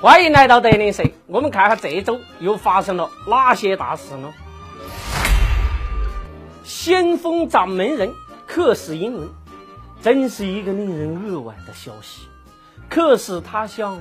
[0.00, 4.32] 欢迎来到德林社，我们看看这周又发生了哪些大事呢？
[6.62, 8.14] 先锋掌门人
[8.46, 9.28] 克死英文，
[10.00, 12.28] 真是一个令人扼腕的消息。
[12.88, 13.98] 客死他乡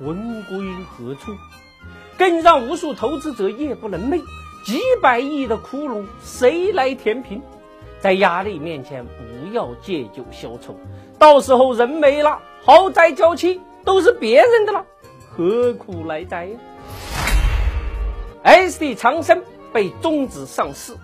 [0.00, 0.58] 魂归
[0.90, 1.30] 何处？
[2.18, 4.20] 更让无数投资者夜不能寐。
[4.64, 7.40] 几百亿的窟窿，谁来填平？
[8.00, 10.76] 在压力面前，不要借酒消愁，
[11.20, 14.84] 到时候人没了，豪宅娇妻都是别人的了。
[15.36, 16.48] 何苦来哉
[18.42, 20.96] ？SD 长生被终止上市，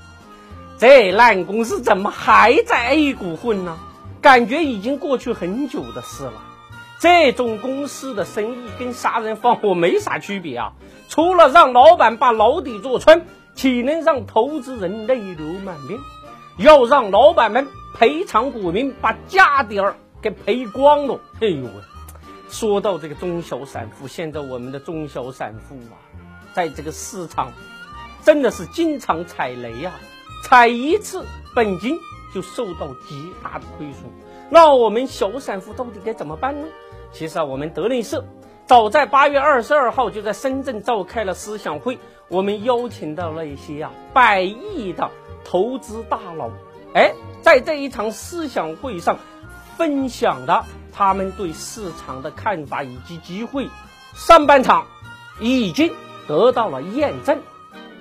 [0.79, 3.79] 这烂公司怎么还在 A 股混呢？
[4.23, 6.33] 感觉已经过去很久的事了。
[6.99, 10.73] 这种公司的生意跟杀人放火没啥区别啊，
[11.11, 16.01] 除了让老板把牢底坐穿，岂能让投资人泪流满面？
[16.57, 17.67] 要让老板们
[17.99, 21.21] 赔偿股民，把家底儿给赔光了。
[21.43, 21.92] 哎呦喂！
[22.53, 25.97] 说到这个中小散户，现在我们的中小散户啊，
[26.53, 27.51] 在这个市场
[28.23, 29.93] 真的是经常踩雷呀，
[30.45, 31.25] 踩一次
[31.57, 31.97] 本金
[32.35, 34.05] 就受到极大的亏损。
[34.51, 36.67] 那我们小散户到底该怎么办呢？
[37.11, 38.23] 其实啊，我们德林社
[38.67, 45.11] 早在八月二十二号就在深圳召开了思想会，我们邀请到了一些啊百亿的
[45.43, 46.51] 投资大佬，
[46.93, 49.19] 哎，在这一场思想会上
[49.79, 50.67] 分享的。
[50.93, 53.69] 他们对市场的看法以及机会，
[54.15, 54.87] 上半场
[55.41, 55.93] 已经
[56.29, 57.41] 得到了验证，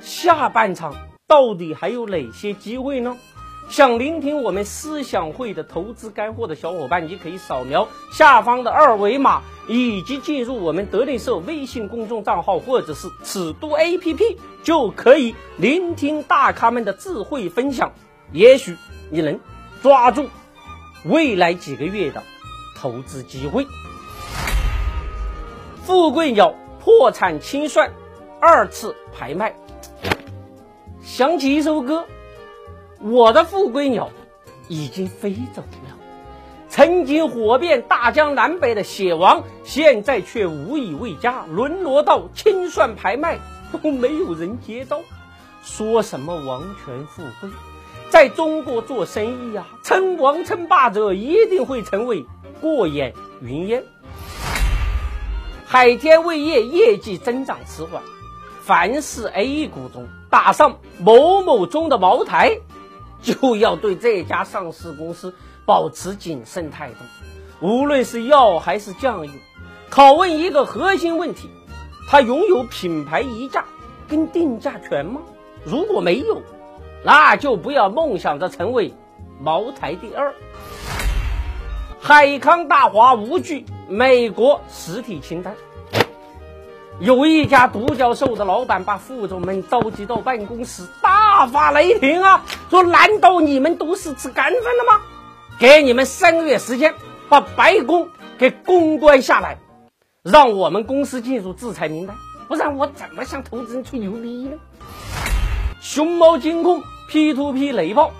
[0.01, 0.93] 下半场
[1.27, 3.17] 到底还有哪些机会呢？
[3.69, 17.93] 想聆听我们思想会的投资干货的小伙伴，你可以扫描下方的二维码，以及进入我们德林社微信公众账号或者是尺度 APP，就可以聆听大咖们的智慧分享。
[18.33, 18.75] 也许
[19.09, 19.39] 你能
[19.81, 20.29] 抓住
[21.05, 22.23] 未来几个月的。
[22.81, 23.67] 投资机会，
[25.83, 27.91] 富贵鸟破产清算，
[28.39, 29.55] 二次拍卖。
[31.03, 32.05] 想起一首歌，
[32.99, 34.09] 我的富贵鸟
[34.67, 35.95] 已经飞走了。
[36.69, 43.37] 曾经火遍大江南北的血王，现在却无以为家，沦落到清算拍卖
[43.71, 45.01] 都没有人接到。
[45.61, 47.51] 说什么王权富贵，
[48.09, 52.25] 在中国做生意呀，称王称霸者一定会成为。
[52.61, 53.83] 过眼云烟，
[55.65, 58.03] 海天味业业绩增长迟缓，
[58.61, 62.59] 凡是 A 股中打上某某中的茅台，
[63.23, 65.33] 就要对这家上市公司
[65.65, 66.97] 保持谨慎态度。
[67.65, 69.33] 无论是药还是酱油，
[69.89, 71.49] 拷问一个核心问题：
[72.07, 73.65] 它拥有品牌溢价
[74.07, 75.21] 跟定价权吗？
[75.65, 76.43] 如果没有，
[77.03, 78.93] 那就不要梦想着成为
[79.39, 80.35] 茅台第二。
[82.03, 85.55] 海康大华无惧美国实体清单，
[86.99, 92.43] 有一家独角兽的老板把副总们召集到办公室，大发雷霆啊！
[92.71, 94.99] 说难道你们都是吃干饭的吗？
[95.59, 96.95] 给你们三个月时间，
[97.29, 99.59] 把白宫给公关下来，
[100.23, 102.15] 让我们公司进入制裁名单，
[102.47, 104.57] 不然我怎么向投资人吹牛逼呢？
[105.79, 108.11] 熊猫金控 P to P 雷暴。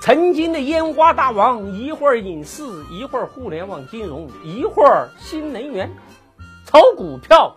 [0.00, 5.90] 曾经的烟花大王，一会儿影视，一会儿互联网金融，一会儿新能源，
[6.64, 7.56] 炒股票。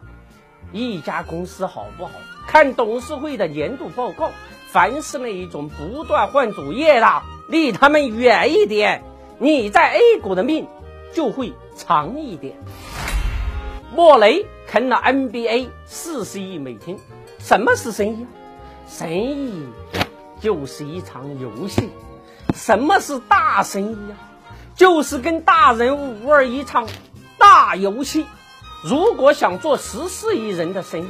[0.73, 2.11] 一家公司好不好，
[2.45, 4.31] 看董事会的年度报告。
[4.67, 9.03] 凡是那一种不断换主业的，离他们远一点，
[9.39, 10.67] 你在 A 股的命
[11.13, 12.57] 就会长一点。
[13.95, 16.99] 莫雷坑了 NBA 四十亿美金，
[17.39, 18.25] 什么是生意？
[18.87, 19.65] 生意
[20.43, 21.89] 就是一场游戏。
[22.53, 24.19] 什么是大生意啊？
[24.75, 26.85] 就是跟大人物玩一场
[27.37, 28.25] 大游戏。
[28.83, 31.07] 如果想做十四亿人的生意，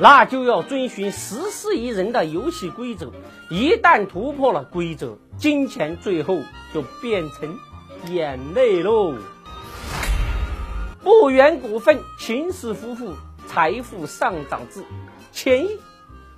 [0.00, 3.10] 那就要遵循十四亿人的游戏规则。
[3.50, 6.38] 一旦突破了规则，金钱最后
[6.72, 7.58] 就变成
[8.06, 9.16] 眼泪喽。
[11.02, 13.14] 不远股份秦氏夫妇
[13.48, 14.84] 财富上涨至
[15.32, 15.80] 千亿，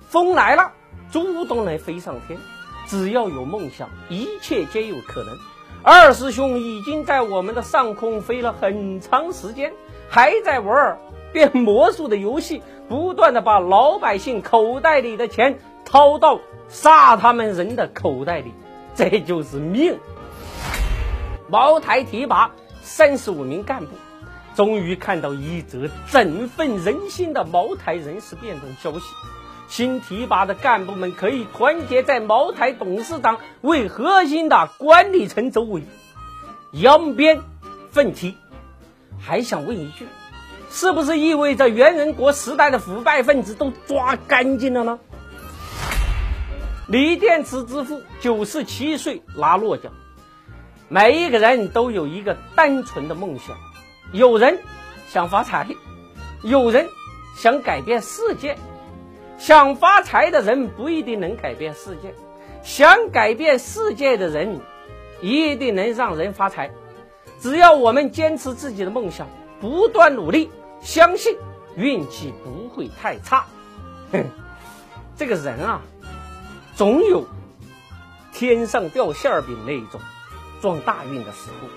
[0.07, 0.71] 风来了，
[1.11, 2.39] 猪都能飞上天。
[2.87, 5.37] 只要有梦想，一切皆有可能。
[5.83, 9.73] 二师兄已经在我们的上空飞了很长时间，
[10.09, 10.97] 还在玩
[11.31, 18.53] 变魔术的游戏，不断的把老百姓口袋里的钱掏到杀他们人的口袋里，
[18.93, 19.97] 这就是命。
[21.47, 23.95] 茅台提拔三十五名干部，
[24.55, 29.05] 终于看到一则振奋人心的茅台人事变动消息。
[29.71, 35.83] 新提拔的干部们可以团结在茅台董事长为核心的管理层周围，
[36.73, 37.39] 扬鞭
[37.89, 38.35] 奋蹄。
[39.17, 40.05] 还想问一句：
[40.69, 44.99] 是不是意味着袁仁国时代的腐败分子都抓干净了呢？
[46.89, 49.93] 锂电池之父九十七岁拿诺奖。
[50.89, 53.55] 每一个人都有一个单纯的梦想，
[54.11, 54.59] 有人
[55.07, 55.65] 想发财，
[56.43, 56.89] 有人
[57.37, 58.57] 想改变世界。
[59.41, 62.13] 想发财的人不一定能改变世界，
[62.61, 64.61] 想改变世界的人
[65.19, 66.69] 一定能让人发财。
[67.39, 69.27] 只要我们坚持自己的梦想，
[69.59, 71.35] 不断努力，相信
[71.75, 73.47] 运气不会太差。
[75.17, 75.81] 这个人啊，
[76.75, 77.25] 总有
[78.31, 79.99] 天上掉馅儿饼那一种。
[80.61, 81.67] 撞大运的时候，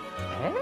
[0.43, 0.52] 哎，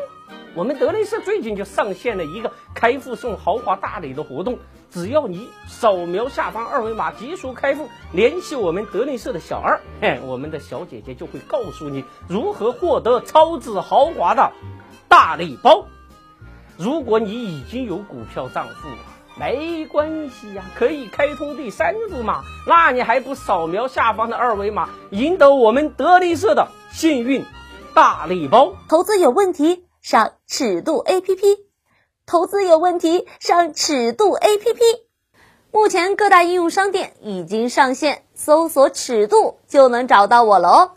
[0.55, 4.59] 我们德雷社最近就上线了一个开户送豪华大礼的活动，
[4.91, 14.53] 只要你扫描下方二维码急速开户，联系我们德雷社的小二，嘿，我们的小姐姐就会告诉你如何获得超值豪华的
[15.09, 15.87] 大礼包。
[16.77, 18.73] 如果你已经有股票账户，
[19.41, 27.43] 没关系呀，可以开通第三步嘛，那你还不扫描下方的二维码，赢得我们德力社的幸运？
[27.95, 31.47] 大礼包，投资有问题上尺度 A P P，
[32.27, 34.81] 投资有问题上尺度 A P P，
[35.71, 40.91] 目前各大应用商店已经上线，搜索尺度就能找到我了哦。